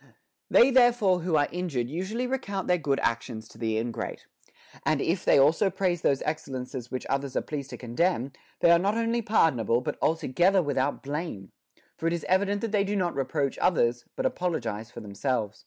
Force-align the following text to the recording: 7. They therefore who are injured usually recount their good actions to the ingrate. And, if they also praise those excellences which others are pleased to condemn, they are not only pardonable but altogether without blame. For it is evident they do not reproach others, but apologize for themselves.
7. 0.00 0.14
They 0.48 0.70
therefore 0.70 1.22
who 1.22 1.34
are 1.34 1.48
injured 1.50 1.90
usually 1.90 2.28
recount 2.28 2.68
their 2.68 2.78
good 2.78 3.00
actions 3.00 3.48
to 3.48 3.58
the 3.58 3.78
ingrate. 3.78 4.26
And, 4.86 5.00
if 5.00 5.24
they 5.24 5.40
also 5.40 5.70
praise 5.70 6.02
those 6.02 6.22
excellences 6.22 6.88
which 6.92 7.04
others 7.10 7.34
are 7.34 7.42
pleased 7.42 7.70
to 7.70 7.76
condemn, 7.76 8.30
they 8.60 8.70
are 8.70 8.78
not 8.78 8.94
only 8.96 9.22
pardonable 9.22 9.80
but 9.80 9.98
altogether 10.00 10.62
without 10.62 11.02
blame. 11.02 11.50
For 11.96 12.06
it 12.06 12.12
is 12.12 12.22
evident 12.28 12.60
they 12.70 12.84
do 12.84 12.94
not 12.94 13.16
reproach 13.16 13.58
others, 13.58 14.04
but 14.14 14.24
apologize 14.24 14.88
for 14.88 15.00
themselves. 15.00 15.64